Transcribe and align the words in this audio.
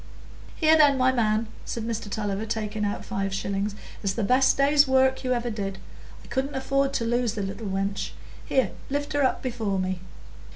"Here, 0.55 0.75
then, 0.75 0.97
my 0.97 1.11
man," 1.11 1.45
said 1.63 1.83
Mr 1.83 2.09
Tulliver, 2.09 2.47
taking 2.47 2.83
out 2.83 3.05
five 3.05 3.35
shillings. 3.35 3.75
"It's 4.01 4.13
the 4.13 4.23
best 4.23 4.57
day's 4.57 4.87
work 4.87 5.23
you 5.23 5.31
ever 5.31 5.51
did. 5.51 5.77
I 6.23 6.27
couldn't 6.27 6.55
afford 6.55 6.91
to 6.93 7.05
lose 7.05 7.33
the 7.35 7.43
little 7.43 7.67
wench; 7.67 8.09
here, 8.43 8.71
lift 8.89 9.13
her 9.13 9.23
up 9.23 9.43
before 9.43 9.77
me." 9.77 9.99